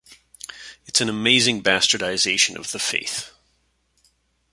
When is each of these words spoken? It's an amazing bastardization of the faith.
It's 0.87 0.99
an 0.99 1.09
amazing 1.09 1.61
bastardization 1.61 2.55
of 2.55 2.71
the 2.71 2.79
faith. 2.79 3.29